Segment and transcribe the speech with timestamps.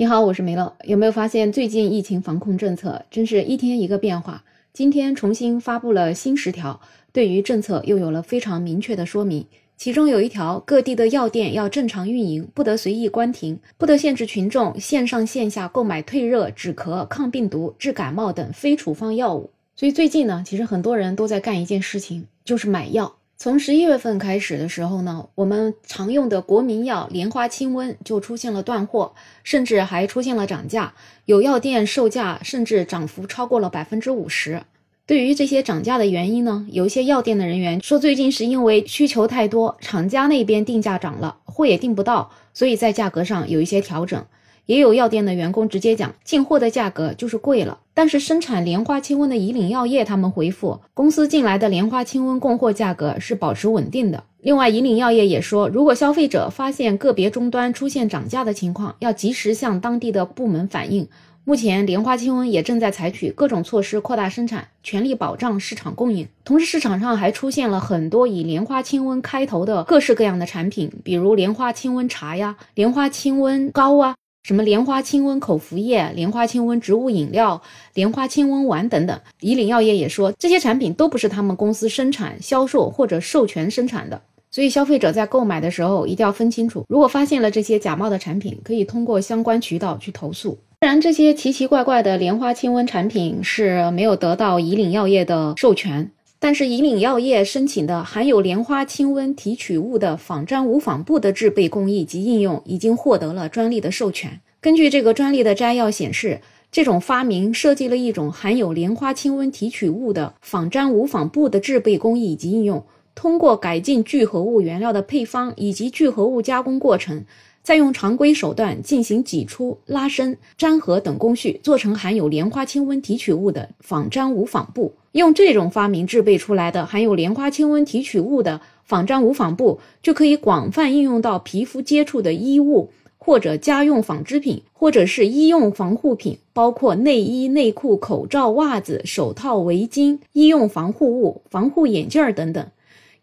[0.00, 0.76] 你好，我是梅乐。
[0.84, 4.44] 有没有发现最近疫情防控政策真是一天一个变化？
[4.72, 6.80] 今天重新发布了新十条，
[7.12, 9.44] 对于政策又有了非常明确的说明。
[9.76, 19.50] 其中有一条，各地的药店要正常运营，不得随意关停，不得限制群众线上线下购买退热、止咳、抗病毒、治感冒等非处方药物。
[19.74, 23.16] 所以最近呢，其实很多人都在干一件事情，就是买药。
[23.40, 29.14] 从十一月份开始的时候呢，我们常用的国民药莲花清瘟就出现了断货，
[29.44, 30.92] 甚至还出现了涨价，
[31.24, 34.60] 有药店售价甚至涨幅超过了百分之五十。
[35.06, 44.26] 对于这些涨价的原因呢，有一些药店的人员说，最近是因为需求太多，厂家那边定价涨了，货也订不到，所以在价格上有一些调整。
[44.68, 47.78] 也有药店的员工直接讲，进货的价格就是贵了。
[47.94, 54.22] 但是生产莲花清瘟的以岭药业他们回复，公司进来的莲花清瘟供货价格是保持稳定的。
[54.42, 61.08] 另外，以岭药业也说，如果消费者发现个别终端出现涨价的情况，要及时向当地的部门反映。
[61.44, 66.28] 目前，莲花清瘟也正在采取各种措施扩大生产，全力保障市场供应。
[66.44, 74.14] 同时，市场上还出现了很多以莲花清瘟开头的各式各样的产品，比如莲花清瘟茶呀、莲花清瘟膏啊。
[74.48, 77.60] 什么莲花清瘟口服液、莲花清瘟植物饮料、
[77.92, 84.22] 莲花清瘟丸等等，以岭药业也说，这些产品都不是他们公司生产、销售或者授权生产的。
[84.50, 90.58] 所以消费者在购买的时候一定要分清楚，如果发现了这些假冒的产品，可以通过相关渠道去投诉。
[90.80, 96.10] 虽然这些奇奇怪怪的莲花清瘟产品是没有得到以岭药业的授权。
[96.40, 104.40] 但是以岭药业申请的含有莲花清瘟提取物的仿粘无纺布的制备工艺及应用，已经获得了专利的授权。
[104.60, 117.24] 根据这个专利的摘要显示，这种发明设计了一种含有莲花清瘟提取物的仿粘无纺布的制备工艺及应用，通过改进聚合物原料的配方以及聚合物加工过程。
[117.64, 124.94] 再用常规手段进行挤出、拉伸、粘合等工序，做成含有莲花清瘟提取物的仿粘无纺布。
[125.12, 142.66] 用这种发明制备出来的含有莲花清瘟提取物的仿粘无纺布，就可以广泛应用到皮肤接触的衣物，或者家用纺织品，或者是医用防护品，包括内衣、内裤、口罩、袜子、手套、围巾、医用防护物、防护眼镜等等。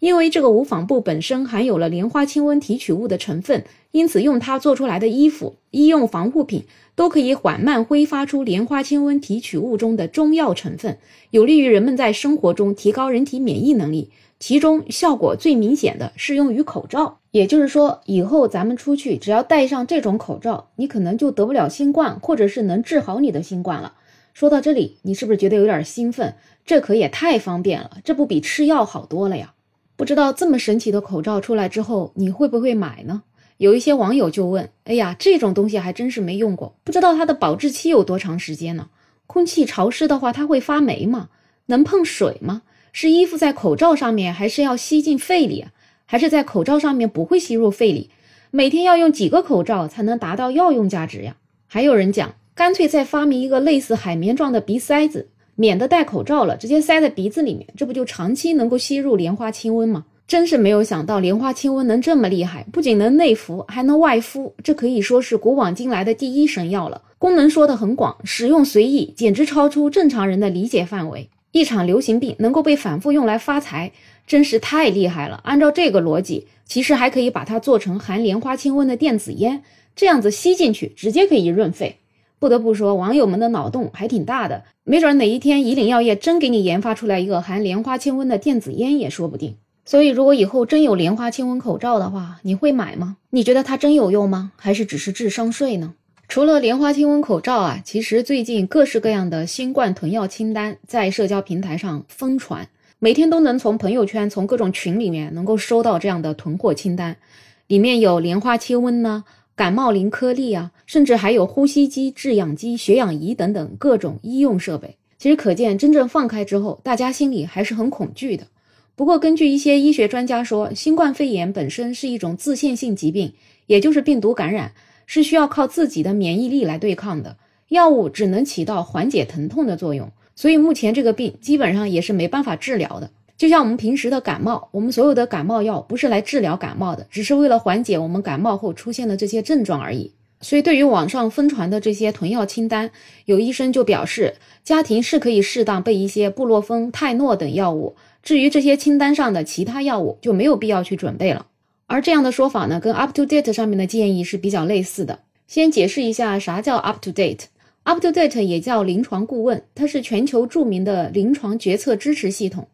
[0.06, 11.00] 因为这个无纺布本身含有了莲花清瘟提取物的成分，因此用它做出来的衣服、医用防护品都可以缓慢挥发出莲花清瘟提取物中的中药成分，
[11.32, 14.12] 有利于人们在生活中提高人体免疫能力。
[14.40, 23.94] 其中效果最明显的适用于口罩，也就是说，以后咱们出去只要戴上这种口罩，你可能就得不了新冠，或者是能治好你的新冠了。
[24.36, 26.36] 说到这里，你是不是觉得有点兴奋？
[26.64, 29.54] 这可也太方便了，这不比吃药好多了呀？
[29.96, 33.24] 不知道这么神奇的口罩出来之后，你会不会买呢？
[33.58, 38.90] 有一些网友就问：“哎呀，这种东西还真是没用过，不知道它的保质期有多长时间呢？
[39.28, 41.30] 空气潮湿的话，它会发霉吗？
[41.68, 42.64] 能碰水吗？
[42.92, 45.66] 是依附在口罩上面，还是要吸进肺里？
[46.06, 48.10] 还是在口罩上面不会吸入肺里？
[48.52, 55.30] 每天要用几个口罩才能达到药用价值呀？”还有人讲，干脆再发明一个类似海绵状的鼻塞子。
[55.56, 60.06] 免得戴口罩了，直接塞在鼻子里面，这不就长期能够吸入莲花清瘟吗？
[60.28, 67.02] 真是没有想到莲花清瘟能这么厉害，不仅能内服，还能外敷，这可以说是古往今来的第一神药了。
[67.18, 71.30] 功能说的很广，使用随意，简直超出正常人的理解范围。
[71.52, 73.92] 一场流行病能够被反复用来发财，
[74.28, 75.40] 真是太厉害了。
[75.44, 79.64] 按照这个逻辑，其实还可以把它做成含莲花清瘟的电子烟，
[79.96, 81.98] 这样子吸进去，直接可以润肺。
[82.46, 89.56] 不得不说，网友们的脑洞还挺大的，没准哪一天以岭药业真给你研发出来一个含莲花清瘟的电子烟也说不定。
[89.84, 93.18] 所以，如果以后真有莲花清瘟口罩的话，你会买吗？
[93.32, 94.52] 你觉得它真有用吗？
[94.58, 95.96] 还是只是智商税呢？
[96.28, 102.70] 除了莲花清瘟口罩啊，其实最近各式各样的新冠囤药清单在社交平台上疯传，
[103.00, 107.18] 每天都能从朋友圈、从各种群里面能够收到这样的囤货清单，
[107.66, 109.24] 里面有莲花清瘟呢。
[109.56, 114.98] 感冒灵颗粒啊，甚至还有呼吸机、制氧机、血氧仪等等各种医用设备。
[115.18, 118.48] 其实可见，真正放开之后，大家心里还是很恐惧的。
[118.96, 123.34] 不过，根据一些医学专家说，新冠肺炎本身是一种自限性疾病，
[123.68, 124.74] 也就是病毒感染
[125.06, 127.38] 是需要靠自己的免疫力来对抗的，
[127.70, 130.12] 药物只能起到缓解疼痛的作用。
[130.36, 133.10] 所以，目前这个病基本上也是没办法治疗的。
[133.38, 140.12] 就像我们平时的感冒，我们所有的感冒药不是来治疗感冒的，只是为了缓解我们感冒后出现的这些症状而已。
[140.42, 142.92] 所以，对于网上疯传的这些囤药清单，
[143.26, 147.96] 有医生就表示，家庭是可以适当备一些布洛芬、泰诺等药物。
[148.22, 151.48] 至于这些清单上的其他药物，就没有必要去准备了。
[151.88, 155.20] 而这样的说法呢，跟 UpToDate 上面的建议是比较类似的。
[155.48, 157.46] 先解释一下啥叫 up to date。
[157.84, 162.68] up to date 也叫临床顾问，它是全球著名的临床决策支持系统。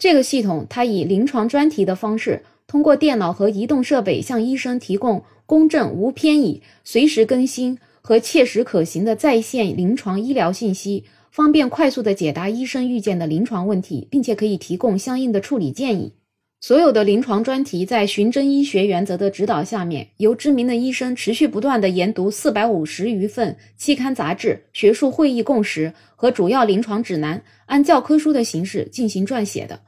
[0.00, 16.14] 这个系统它以临床专题的方式，通过电脑和移动设备向医生提供公正、无偏倚、随时更新和切实可行的在线临床医疗信息，方便快速的解答医生遇见的临床问题，并且可以提供相应的处理建议。
[16.62, 29.78] 所有的临床专题在循证医学原则的指导下面，由知名的医生持续不断的研读四百五十余份期刊杂志、学术会议共识和主要临床指南，按教科书的形式进行撰写的。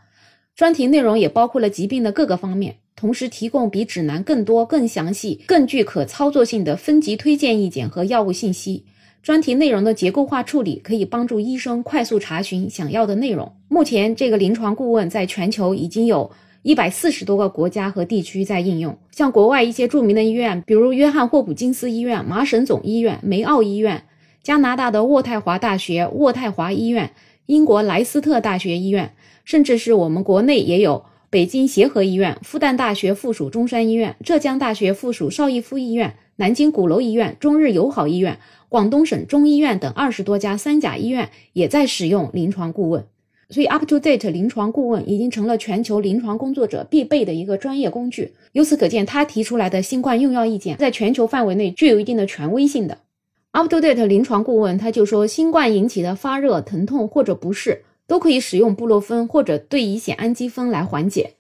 [0.55, 8.85] 专题内容也包括了疾病的各个方面，同时提供比指南更多、更详细、更具可操作性的分级推荐意见和药物信息。
[9.23, 13.53] 专题内容的结构化处理可以帮助医生快速查询想要的内容。
[13.69, 16.31] 目前，这个临床顾问在全球已经有。
[16.65, 24.05] 一百四十多个国家和地区在应用，像国外一些著名的医院，比如约翰霍普金斯医院、麻省总医院、梅奥医院，
[24.45, 27.11] 加拿大的渥太华大学渥太华医院，
[27.47, 43.05] 英国莱斯特大学医院，甚至是我们国内也有北京协和医院、复旦大学附属中山医院、浙江大学附属邵逸夫医院、南京鼓楼医院、中日友好医院、广东省中医院等二十多家三甲医院也在使用临床顾问。
[43.50, 48.33] 所以，up to date 临床顾问已经成了全球临床工作者必备的一个专业工具。
[48.53, 52.99] 由此可见，他提出来的新冠用药意见在全球范围内具有一定的权威性的。
[53.53, 61.35] Up to date 临床顾问他就说，新冠引起的发热、疼痛或者不适都可以使用布洛芬或者对乙酰氨基酚来缓解。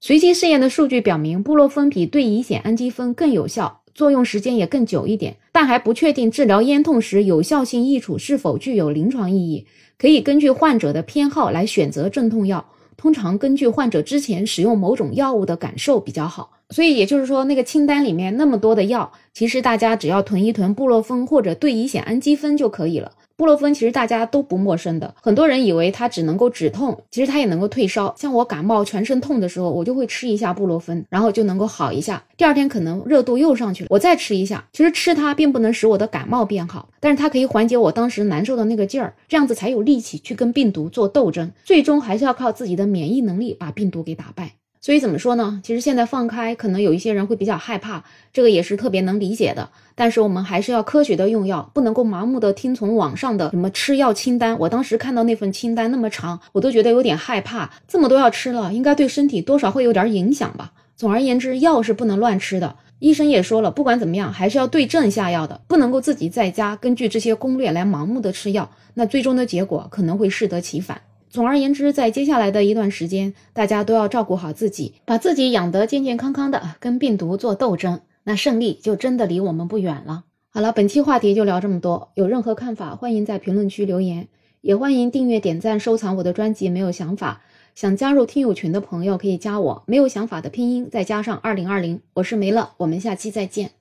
[0.00, 9.66] 随机试验的数据表明，布洛芬比对乙酰氨基酚更有效，作用时间也更久一点，但还不确定治疗咽痛时有效性益处是否具有临床意义。
[9.98, 12.64] 可以根据患者的偏好来选择镇痛药，
[12.96, 16.55] 通常根据患者之前使用某种药物的感受比较好。
[16.70, 23.12] 所以也就是说，那个清单里面那么多的药，其实大家只要囤一囤布洛芬或者对乙酰氨基酚就可以了。
[23.36, 28.14] 布洛芬其实大家都不陌生的，很多人以为它只能够止痛，其实它也能够退烧。
[28.18, 32.24] 像我感冒全身痛的时候，我就会吃一下布洛芬，然后就能够好一下。
[32.38, 34.66] 第二天可能热度又上去了，我再吃一下。
[34.72, 41.52] 其实吃它并不能使我的感冒变好，但是它可以缓解我当时难受的那个劲儿，这样子才有力气去跟病毒做斗争。
[41.62, 44.52] 最终还是要靠自己的免疫能力把病毒给打败。
[44.86, 45.60] 所以怎么说呢？
[45.64, 49.68] 其实现在放开，可能有一些人会比较害怕，这个也是特别能理解的。
[49.96, 54.56] 但是我们还是要科学的用药，不能够盲目的听从网上的什么吃药清单。
[54.60, 57.68] 我当时看到那份清单那么长，我都觉得有点害怕。
[57.88, 60.72] 这么多药吃了，应该对身体多少会有点影响吧？
[60.94, 62.76] 总而言之，药是不能乱吃的。
[63.00, 71.00] 医生也说了，不管怎么样，还是要对症下药的，不能够自己在家根据这些攻略来盲目的吃药，那最终的结果可能会适得其反。
[71.36, 80.24] 总而言之，在接下来的一段时间，大家都要照顾好自己，把自己养得健健康康的，跟病毒做斗争，那胜利就真的离我们不远了。
[80.48, 84.28] 好了，本期话题就聊这么多，有任何看法，欢迎在评论区留言，
[84.62, 86.70] 也欢迎订阅、点赞、收藏我的专辑。
[86.70, 87.42] 没有想法，
[87.74, 93.72] 想加入听友群的朋友可以加我，没有想法的拼音再加上二零二零，我是梅乐，我们下期再见。